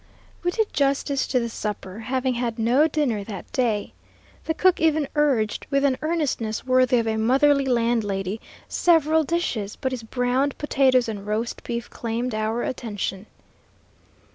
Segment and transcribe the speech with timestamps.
[0.43, 3.93] We did justice to the supper, having had no dinner that day.
[4.45, 9.91] The cook even urged, with an earnestness worthy of a motherly landlady, several dishes, but
[9.91, 13.27] his browned potatoes and roast beef claimed our attention.